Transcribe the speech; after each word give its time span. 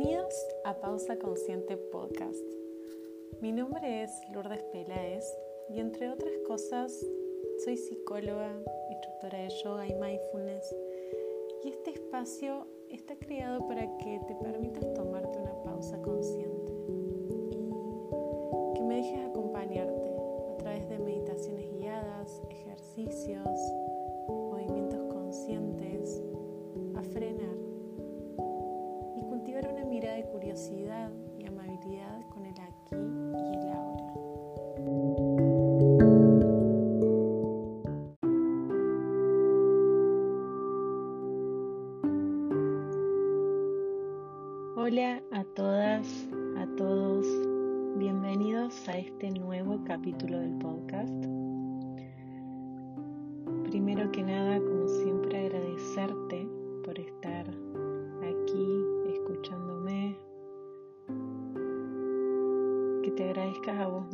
Bienvenidos 0.00 0.34
a 0.64 0.80
Pausa 0.80 1.18
Consciente 1.18 1.76
Podcast. 1.76 2.42
Mi 3.42 3.52
nombre 3.52 4.02
es 4.02 4.10
Lourdes 4.32 4.62
Peláez 4.72 5.22
y 5.68 5.78
entre 5.78 6.08
otras 6.08 6.32
cosas 6.46 7.06
soy 7.62 7.76
psicóloga, 7.76 8.50
instructora 8.90 9.42
de 9.42 9.50
yoga 9.62 9.86
y 9.86 9.94
mindfulness 9.96 10.74
y 11.64 11.68
este 11.68 11.90
espacio 11.90 12.66
está 12.88 13.14
creado 13.16 13.68
para 13.68 13.82
que 13.98 14.18
te 14.26 14.34
permitas 14.36 14.90
tomarte 14.94 15.38
una 15.38 15.62
pausa 15.64 16.00
consciente 16.00 16.72
y 18.70 18.72
que 18.76 18.82
me 18.82 18.96
dejes 18.96 19.28
acompañarte 19.28 20.16
a 20.50 20.56
través 20.56 20.88
de 20.88 20.98
meditaciones 20.98 21.70
guiadas, 21.74 22.40
ejercicios, 22.48 23.60
movimientos 24.28 25.12
conscientes, 25.12 26.22
a 26.96 27.02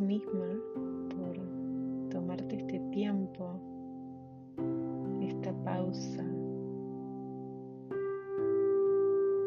misma 0.07 0.47
por 1.09 1.37
tomarte 2.09 2.55
este 2.55 2.79
tiempo, 2.91 3.59
esta 5.19 5.53
pausa. 5.65 6.23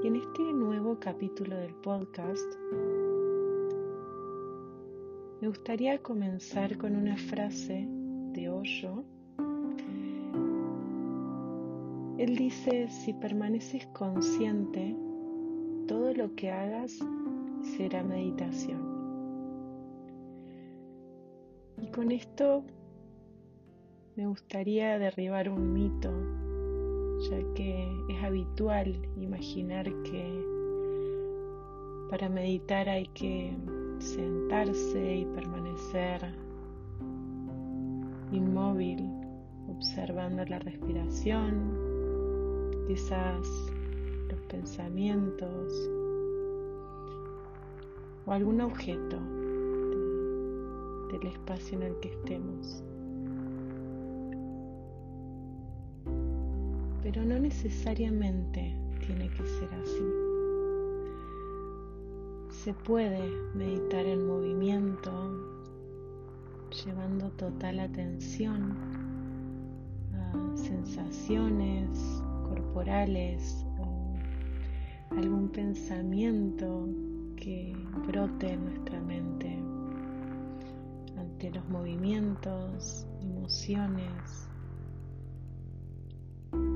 Y 0.03 0.06
en 0.06 0.16
este 0.16 0.53
nuevo 0.53 0.98
capítulo 1.00 1.56
del 1.56 1.75
podcast, 1.77 2.55
me 5.41 5.48
gustaría 5.48 6.03
comenzar 6.03 6.77
con 6.77 6.94
una 6.94 7.16
frase 7.16 7.88
de 8.34 8.50
Hoyo. 8.50 9.03
Él 12.19 12.36
dice, 12.36 12.86
si 12.91 13.14
permaneces 13.14 13.86
consciente, 13.94 14.94
todo 15.88 16.12
lo 16.12 16.34
que 16.34 16.50
hagas 16.50 16.98
será 17.62 18.03
meditación. 18.03 18.99
Con 21.88 22.12
esto 22.12 22.62
me 24.16 24.26
gustaría 24.26 24.98
derribar 24.98 25.48
un 25.48 25.72
mito, 25.72 26.12
ya 27.30 27.54
que 27.54 27.88
es 28.08 28.22
habitual 28.22 28.94
imaginar 29.16 29.86
que 30.02 30.44
para 32.10 32.28
meditar 32.28 32.88
hay 32.88 33.06
que 33.08 33.56
sentarse 33.98 35.16
y 35.18 35.24
permanecer 35.26 36.34
inmóvil, 38.32 39.08
observando 39.68 40.44
la 40.44 40.58
respiración, 40.58 41.72
quizás 42.86 43.46
los 44.28 44.40
pensamientos 44.48 45.90
o 48.26 48.32
algún 48.32 48.60
objeto 48.60 49.39
del 51.12 51.26
espacio 51.26 51.78
en 51.78 51.82
el 51.84 52.00
que 52.00 52.09
estemos. 52.09 52.82
Pero 57.03 57.25
no 57.25 57.38
necesariamente 57.38 58.75
tiene 59.06 59.28
que 59.31 59.44
ser 59.47 59.69
así. 59.75 60.04
Se 62.50 62.75
puede 62.75 63.22
meditar 63.54 64.04
en 64.04 64.26
movimiento, 64.26 65.10
llevando 66.84 67.31
total 67.31 67.81
atención 67.81 68.76
a 70.15 70.56
sensaciones 70.56 72.22
corporales 72.49 73.65
o 73.78 75.16
algún 75.16 75.49
pensamiento 75.49 76.87
que 77.37 77.75
brote 78.06 78.53
en 78.53 78.65
nuestra 78.66 79.00
mente 79.00 79.39
los 81.48 81.66
movimientos, 81.70 83.06
emociones. 83.22 84.48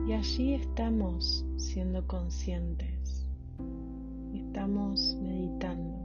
Y 0.06 0.12
allí 0.12 0.54
estamos 0.54 1.44
siendo 1.56 2.06
conscientes, 2.06 3.26
estamos 4.32 5.18
meditando. 5.20 5.98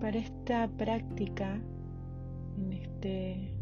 Para 0.00 0.18
esta 0.18 0.68
práctica, 0.76 1.60
en 2.58 2.72
este 2.72 3.54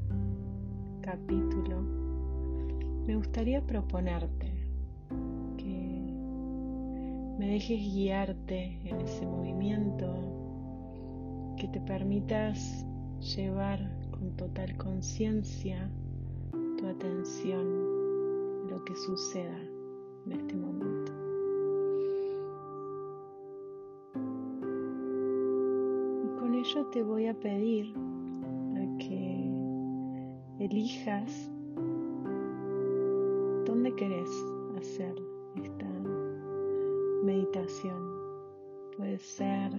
capítulo, 1.01 1.81
me 3.07 3.17
gustaría 3.17 3.65
proponerte 3.65 4.53
que 5.57 6.13
me 7.39 7.47
dejes 7.47 7.81
guiarte 7.81 8.79
en 8.85 9.01
ese 9.01 9.25
movimiento 9.25 10.42
que 11.63 11.69
te 11.69 11.81
permitas 11.83 12.85
llevar 13.21 13.79
con 14.11 14.37
total 14.37 14.77
conciencia 14.79 15.89
tu 16.77 16.87
atención 16.89 17.65
a 18.67 18.71
lo 18.73 18.85
que 18.85 18.97
suceda 18.97 19.57
en 20.27 20.33
este 20.33 20.57
momento. 20.57 21.13
Y 26.25 26.41
con 26.41 26.53
ello 26.53 26.85
te 26.87 27.05
voy 27.05 27.27
a 27.29 27.35
pedir 27.35 27.95
a 28.75 28.99
que 28.99 29.49
elijas 30.59 31.49
dónde 33.67 33.95
querés 33.95 34.31
hacer 34.77 35.15
esta 35.55 35.87
meditación. 37.23 38.03
Puede 38.97 39.21
ser 39.21 39.71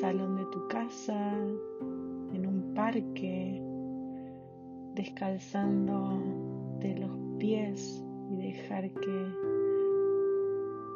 salón 0.00 0.36
de 0.36 0.44
tu 0.46 0.66
casa, 0.68 1.32
en 2.32 2.46
un 2.46 2.74
parque, 2.74 3.62
descalzando 4.94 6.20
de 6.80 6.98
los 6.98 7.16
pies 7.38 8.04
y 8.30 8.36
dejar 8.36 8.90
que 8.92 9.26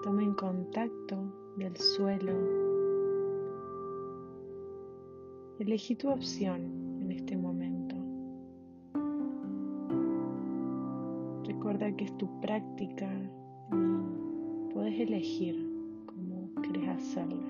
tomen 0.03 0.34
contacto 0.34 1.16
del 1.56 1.76
suelo. 1.76 2.32
Elegí 5.58 5.94
tu 5.94 6.08
opción 6.10 7.00
en 7.00 7.12
este 7.12 7.37
momento. 7.37 7.97
Recuerda 11.44 11.94
que 11.97 12.04
es 12.04 12.16
tu 12.19 12.41
práctica 12.41 13.10
y 13.72 14.72
puedes 14.72 15.00
elegir 15.00 15.56
cómo 16.06 16.50
querés 16.62 16.88
hacerla. 16.88 17.47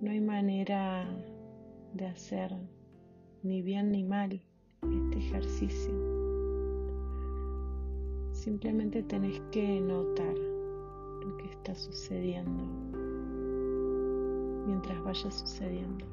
No 0.00 0.12
hay 0.12 0.20
manera 0.20 1.06
de 1.94 2.06
hacer 2.06 2.54
ni 3.42 3.62
bien 3.62 3.90
ni 3.90 4.04
mal 4.04 4.40
este 4.82 5.18
ejercicio. 5.18 5.92
Simplemente 8.32 9.02
tenés 9.02 9.40
que 9.50 9.80
notar 9.80 10.34
lo 10.36 11.36
que 11.38 11.46
está 11.46 11.74
sucediendo 11.74 12.62
mientras 14.68 15.02
vaya 15.02 15.30
sucediendo. 15.32 16.04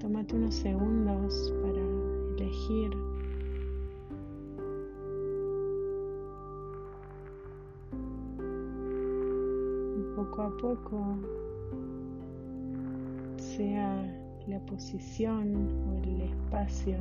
Tómate 0.00 0.36
unos 0.36 0.54
segundos 0.54 1.54
para 1.62 1.80
elegir 2.36 2.90
poco 10.30 10.42
a 10.42 10.56
poco, 10.58 11.18
sea 13.36 14.06
la 14.46 14.60
posición 14.60 15.68
o 15.88 16.02
el 16.04 16.20
espacio 16.20 16.98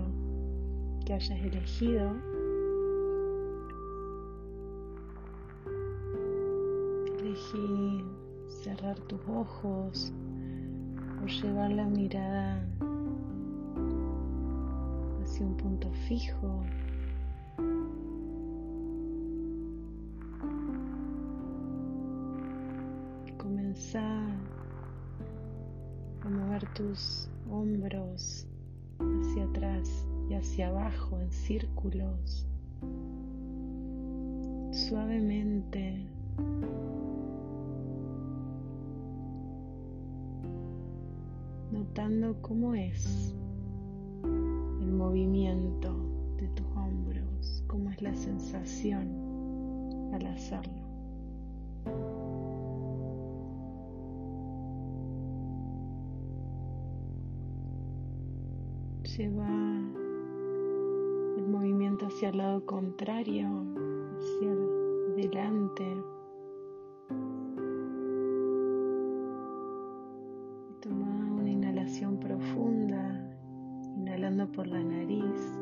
que 1.05 1.13
hayas 1.13 1.39
elegido, 1.39 2.15
elegí 7.19 8.03
cerrar 8.47 8.99
tus 9.01 9.19
ojos 9.27 10.11
o 11.21 11.27
llevar 11.27 11.71
la 11.71 11.85
mirada 11.85 12.67
hacia 15.21 15.45
un 15.45 15.55
punto 15.55 15.91
fijo. 16.07 16.63
A 23.95 24.29
mover 26.29 26.63
tus 26.75 27.27
hombros 27.49 28.45
hacia 28.99 29.45
atrás 29.45 30.05
y 30.29 30.35
hacia 30.35 30.67
abajo 30.67 31.19
en 31.19 31.31
círculos 31.31 32.45
suavemente 34.71 36.07
notando 41.71 42.39
cómo 42.43 42.75
es 42.75 43.33
el 44.23 44.91
movimiento 44.91 45.95
de 46.37 46.47
tus 46.49 46.67
hombros, 46.75 47.63
cómo 47.65 47.89
es 47.89 47.99
la 48.03 48.13
sensación 48.13 49.07
al 50.13 50.27
hacerlo. 50.27 52.18
Lleva 59.19 59.49
el 61.35 61.45
movimiento 61.49 62.05
hacia 62.05 62.29
el 62.29 62.37
lado 62.37 62.65
contrario, 62.65 63.49
hacia 64.15 64.53
adelante. 65.11 65.97
por 74.47 74.67
la 74.67 74.81
nariz, 74.81 75.59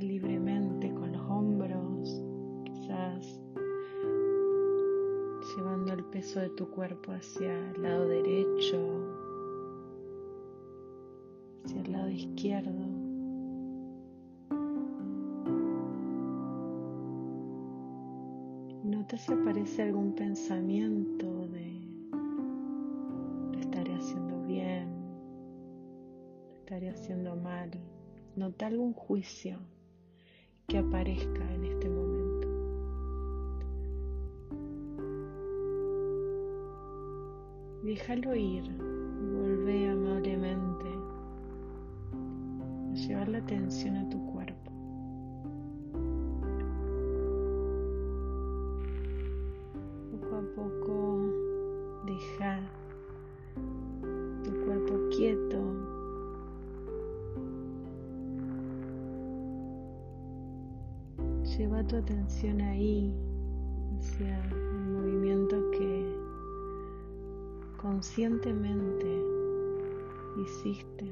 libremente 0.00 0.92
con 0.94 1.12
los 1.12 1.22
hombros, 1.30 2.22
quizás 2.64 3.40
llevando 5.54 5.92
el 5.92 6.04
peso 6.04 6.40
de 6.40 6.48
tu 6.50 6.68
cuerpo 6.70 7.12
hacia 7.12 7.52
el 7.72 7.82
lado 7.82 8.08
derecho, 8.08 8.78
hacia 11.64 11.80
el 11.82 11.92
lado 11.92 12.10
izquierdo. 12.10 12.86
Nota 18.82 19.18
si 19.18 19.32
aparece 19.32 19.82
algún 19.82 20.14
pensamiento 20.14 21.48
de 21.48 21.80
lo 23.52 23.58
estaré 23.60 23.94
haciendo 23.94 24.42
bien, 24.46 24.88
lo 26.48 26.54
estaré 26.54 26.88
haciendo 26.88 27.36
mal. 27.36 27.70
Nota 28.36 28.66
algún 28.66 28.92
juicio 28.92 29.56
que 30.68 30.76
aparezca 30.76 31.54
en 31.54 31.64
este 31.64 31.88
momento. 31.88 32.48
Déjalo 37.82 38.34
ir, 38.34 38.64
vuelve 38.76 39.88
amablemente 39.88 40.86
a 42.90 42.94
llevar 42.94 43.28
la 43.28 43.38
atención 43.38 43.96
a 43.96 44.08
tu 44.10 44.18
cuerpo. 44.18 44.35
Hacia 64.16 64.38
el 64.48 64.90
movimiento 64.92 65.70
que 65.72 66.16
conscientemente 67.76 69.22
hiciste. 70.42 71.04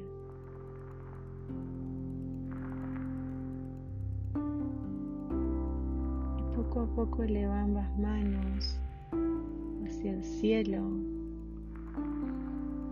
Y 6.39 6.55
poco 6.55 6.81
a 6.81 6.87
poco 6.95 7.23
eleva 7.23 7.61
ambas 7.61 7.99
manos 7.99 8.79
hacia 9.85 10.13
el 10.13 10.23
cielo, 10.23 10.81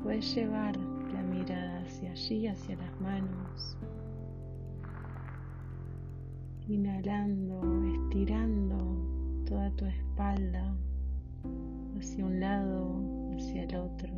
puedes 0.04 0.36
llevar 0.36 0.78
la 1.12 1.24
mirada 1.24 1.82
hacia 1.82 2.12
allí, 2.12 2.48
hacia 2.48 2.76
las 2.76 3.02
manos, 3.02 3.78
inhalando, 6.68 7.62
estirando 8.04 8.83
toda 9.46 9.70
tu 9.72 9.86
espalda 9.86 10.76
hacia 12.00 12.26
un 12.26 12.40
lado, 12.40 13.34
hacia 13.36 13.64
el 13.64 13.76
otro. 13.76 14.14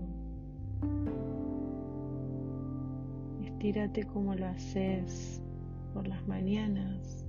Estírate 3.44 4.04
como 4.06 4.36
lo 4.36 4.45
haces 4.48 5.42
por 5.94 6.07
las 6.07 6.27
mañanas 6.27 7.25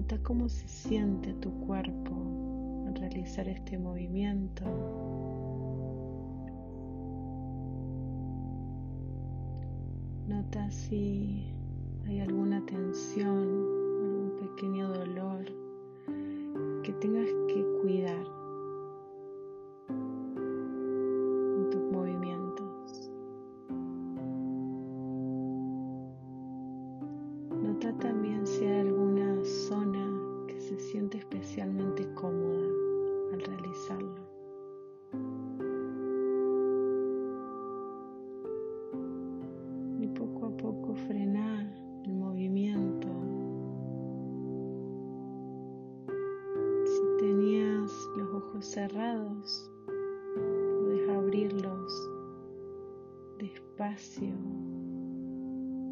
Nota 0.00 0.16
cómo 0.22 0.48
se 0.48 0.66
siente 0.66 1.34
tu 1.34 1.52
cuerpo 1.66 2.14
al 2.86 2.94
realizar 2.94 3.46
este 3.48 3.76
movimiento. 3.76 4.64
Nota 10.26 10.70
si 10.70 11.52
hay 12.10 12.18
alguna 12.18 12.60
tensión, 12.66 13.38
algún 13.38 14.32
pequeño 14.40 14.88
dolor 14.88 15.44
que 16.82 16.92
tengas 16.94 17.28
que 17.46 17.64
cuidar. 17.80 18.39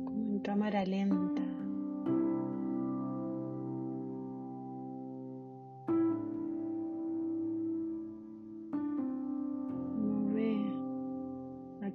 Como 0.05 0.33
en 0.33 0.39
cámara 0.41 0.85
lenta. 0.85 1.43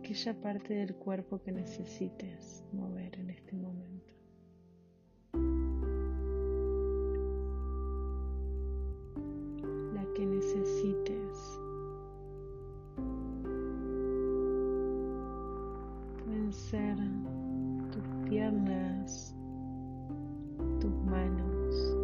aquella 0.04 0.34
parte 0.42 0.74
del 0.74 0.96
cuerpo 0.96 1.42
que 1.42 1.52
necesites 1.52 2.64
mover 2.74 3.23
tus 16.74 18.04
piernas, 18.28 19.36
tus 20.80 20.92
manos. 21.06 21.96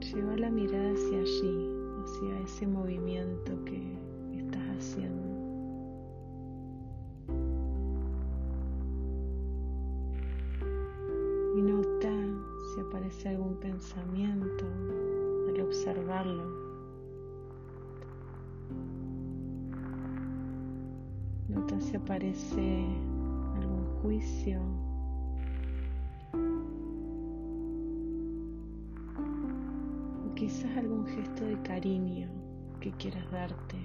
Lleva 0.00 0.36
la 0.36 0.50
mirada 0.50 0.90
hacia 0.94 1.20
allí, 1.20 1.70
hacia 2.02 2.40
ese 2.40 2.66
movimiento 2.66 3.64
que 3.64 3.96
estás 4.36 4.62
haciendo. 4.76 5.28
Y 11.56 11.62
nota 11.62 12.12
si 12.74 12.80
aparece 12.80 13.28
algún 13.28 13.60
pensamiento 13.60 14.64
al 15.48 15.60
observarlo. 15.60 16.67
Si 21.80 21.96
aparece 21.96 22.84
algún 23.56 23.86
juicio. 24.02 24.60
O 30.26 30.34
quizás 30.34 30.76
algún 30.76 31.06
gesto 31.06 31.44
de 31.44 31.62
cariño 31.62 32.28
que 32.80 32.90
quieras 32.92 33.30
darte 33.30 33.76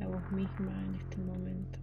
a 0.00 0.06
vos 0.06 0.22
misma 0.32 0.72
en 0.84 0.94
este 0.94 1.16
momento. 1.18 1.78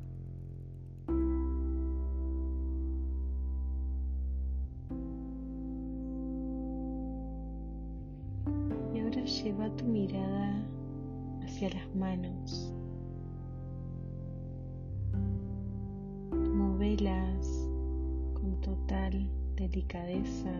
Y 8.94 9.00
ahora 9.00 9.24
lleva 9.24 9.75
tu 9.75 9.86
mirada 9.86 10.65
hacia 11.44 11.70
las 11.70 11.96
manos. 11.96 12.74
Con 16.91 18.60
total 18.60 19.25
delicadeza. 19.55 20.51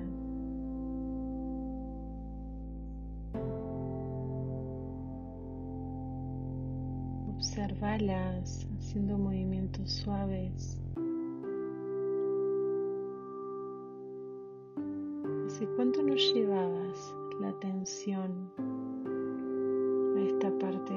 Observalas 7.36 8.66
haciendo 8.78 9.18
movimientos 9.18 9.92
suaves. 9.92 10.80
¿Hace 15.48 15.68
cuánto 15.76 16.02
no 16.02 16.16
llevabas 16.16 17.14
la 17.42 17.50
atención 17.50 18.54
a 20.16 20.22
esta 20.22 20.50
parte 20.60 20.94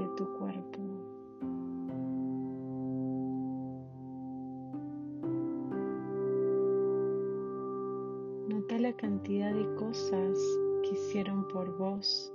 cantidad 8.96 9.52
de 9.52 9.74
cosas 9.74 10.38
que 10.82 10.90
hicieron 10.92 11.46
por 11.48 11.76
vos, 11.76 12.32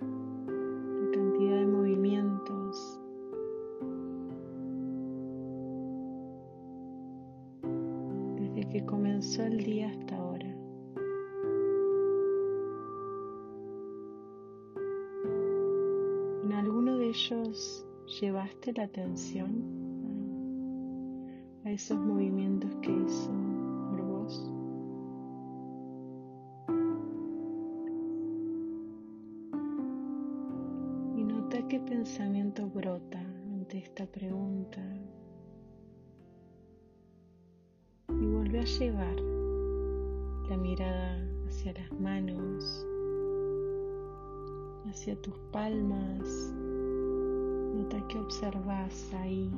la 0.00 1.10
cantidad 1.12 1.56
de 1.56 1.66
movimientos. 1.66 3.00
Desde 8.36 8.68
que 8.68 8.84
comenzó 8.84 9.42
el 9.44 9.58
día 9.64 9.90
hasta 9.90 10.16
ahora. 10.16 10.46
¿En 16.44 16.52
alguno 16.52 16.96
de 16.96 17.08
ellos 17.08 17.86
llevaste 18.20 18.72
la 18.72 18.84
atención 18.84 19.80
a 21.64 21.70
esos 21.70 21.98
movimientos 21.98 22.74
que 22.82 22.90
hizo 22.90 23.49
pensamiento 32.10 32.66
brota 32.66 33.20
ante 33.54 33.78
esta 33.78 34.04
pregunta. 34.04 34.80
Y 38.08 38.26
vuelve 38.26 38.58
a 38.58 38.64
llevar 38.64 39.14
la 40.48 40.56
mirada 40.56 41.24
hacia 41.46 41.72
las 41.72 41.92
manos, 42.00 42.84
hacia 44.88 45.14
tus 45.22 45.38
palmas. 45.52 46.52
Nota 47.76 48.04
que 48.08 48.18
observas 48.18 49.14
ahí. 49.14 49.48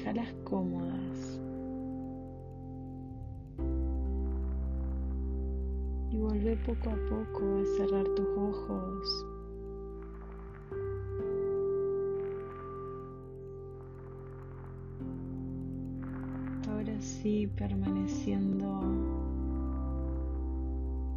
Déjalas 0.00 0.32
cómodas. 0.44 1.38
Y 6.10 6.16
vuelve 6.16 6.56
poco 6.64 6.88
a 6.88 6.96
poco 7.10 7.58
a 7.58 7.64
cerrar 7.76 8.04
tus 8.14 8.26
ojos. 8.38 9.26
Ahora 16.70 16.98
sí, 16.98 17.46
permaneciendo 17.58 18.80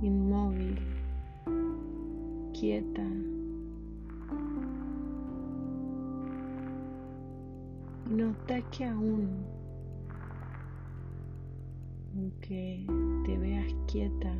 inmóvil, 0.01 0.77
quieta. 2.51 3.32
Nota 8.13 8.61
que 8.69 8.85
aún, 8.85 9.27
aunque 12.15 12.85
te 13.25 13.37
veas 13.39 13.73
quieta, 13.87 14.35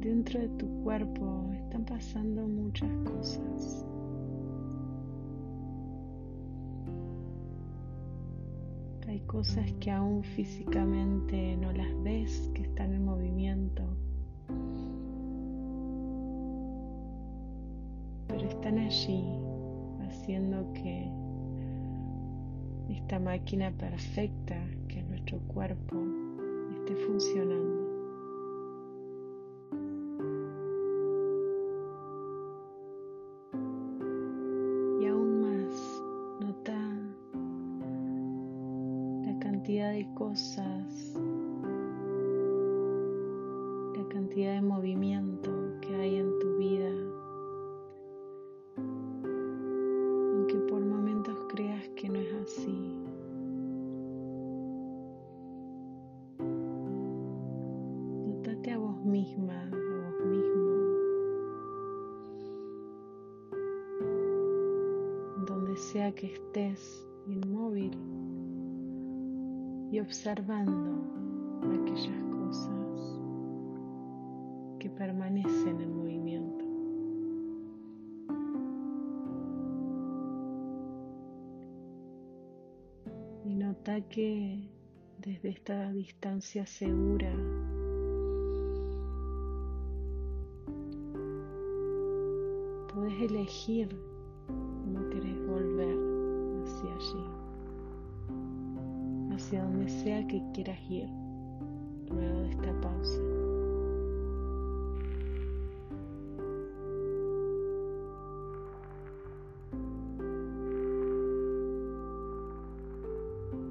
dentro 0.00 0.40
de 0.40 0.48
tu 0.48 0.66
cuerpo 0.82 1.50
están 1.54 1.86
pasando 1.86 2.46
muchas 2.46 2.90
cosas. 3.04 3.86
Hay 9.08 9.20
cosas 9.20 9.72
que 9.80 9.90
aún 9.90 10.22
físicamente 10.22 11.56
no 11.56 11.72
las 11.72 12.02
ves, 12.02 12.50
que 12.54 12.60
están 12.62 12.92
en 12.92 13.06
movimiento, 13.06 13.84
pero 18.28 18.46
están 18.46 18.78
allí 18.78 19.47
haciendo 20.08 20.72
que 20.72 21.10
esta 22.88 23.18
máquina 23.18 23.70
perfecta 23.72 24.56
que 24.88 25.00
es 25.00 25.08
nuestro 25.08 25.38
cuerpo 25.40 25.96
esté 26.74 26.96
funcionando. 27.06 27.88
Y 35.00 35.06
aún 35.06 35.40
más, 35.42 36.02
nota 36.40 36.78
la 39.26 39.38
cantidad 39.38 39.92
de 39.92 40.08
cosas, 40.14 41.14
la 43.96 44.08
cantidad 44.08 44.54
de 44.54 44.62
movimiento 44.62 45.57
inmóvil 67.26 67.92
y 69.92 70.00
observando 70.00 70.90
aquellas 71.62 72.22
cosas 72.24 73.20
que 74.80 74.90
permanecen 74.90 75.80
en 75.80 75.96
movimiento. 75.96 76.64
Y 83.44 83.54
nota 83.54 84.00
que 84.08 84.68
desde 85.18 85.50
esta 85.50 85.92
distancia 85.92 86.66
segura 86.66 87.32
podés 92.92 93.22
elegir 93.22 94.07
allí, 96.98 97.24
hacia 99.32 99.62
donde 99.62 99.88
sea 99.88 100.26
que 100.26 100.42
quieras 100.52 100.78
ir 100.90 101.08
luego 102.10 102.40
de 102.40 102.50
esta 102.50 102.80
pausa. 102.80 103.20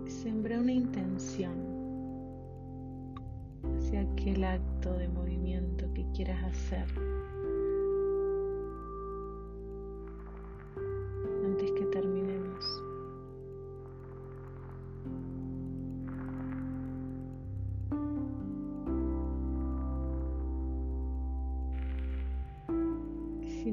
Sembra 0.08 0.60
una 0.60 0.72
intención 0.72 1.54
hacia 3.78 4.02
aquel 4.02 4.44
acto 4.44 4.94
de 4.94 5.08
movimiento 5.10 5.86
que 5.94 6.06
quieras 6.14 6.44
hacer 6.46 6.86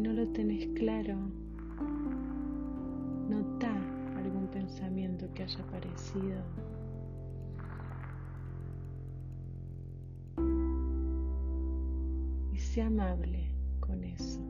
lo 0.03 0.27
tenés 0.29 0.67
claro, 0.75 1.17
nota 3.29 3.73
algún 4.17 4.49
pensamiento 4.51 5.27
que 5.35 5.43
haya 5.43 5.61
aparecido. 5.61 6.41
Y 12.53 12.59
sea 12.59 12.87
amable 12.87 13.51
con 13.81 14.03
eso, 14.05 14.41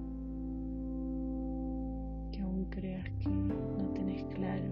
que 2.32 2.40
aún 2.40 2.66
creas 2.70 3.08
que 3.20 3.28
no 3.28 3.84
tenés 3.94 4.24
claro. 4.34 4.64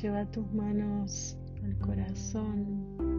Lleva 0.00 0.24
tus 0.30 0.52
manos 0.52 1.38
al 1.62 1.78
corazón. 1.78 3.11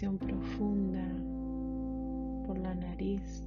Profunda 0.00 1.04
por 2.46 2.58
la 2.58 2.74
nariz. 2.74 3.46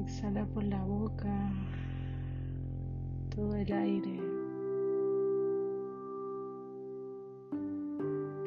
Exhala 0.00 0.46
por 0.46 0.64
la 0.64 0.82
boca 0.82 1.52
todo 3.34 3.54
el 3.54 3.70
aire. 3.70 4.18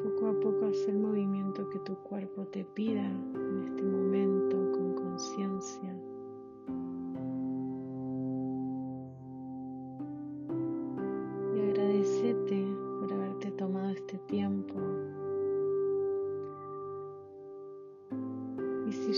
Poco 0.02 0.26
a 0.26 0.40
poco 0.40 0.66
haz 0.66 0.88
el 0.88 0.98
movimiento 0.98 1.68
que 1.70 1.78
tu 1.80 1.94
cuerpo 2.02 2.44
te 2.48 2.64
pida 2.64 3.06
en 3.06 3.62
este 3.68 3.82
momento 3.84 4.56
con 4.72 4.94
conciencia. 4.94 5.94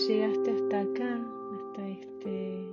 Llegaste 0.09 0.51
hasta 0.53 0.81
acá, 0.81 1.21
hasta 1.55 1.89
este 1.89 2.71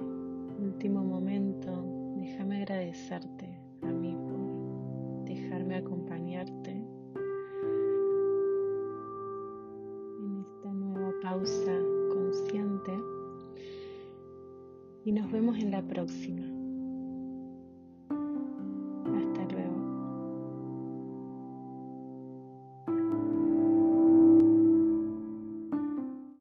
último 0.60 1.04
momento, 1.04 1.84
déjame 2.18 2.58
agradecerte 2.58 3.60
a 3.82 3.88
mí 3.88 4.16
por 4.16 5.26
dejarme 5.26 5.76
acompañarte 5.76 6.72
en 10.20 10.46
esta 10.48 10.74
nueva 10.74 11.12
pausa 11.22 11.78
consciente 12.14 12.94
y 15.06 15.12
nos 15.12 15.32
vemos 15.32 15.58
en 15.58 15.72
la 15.72 15.82
próxima. 15.82 16.53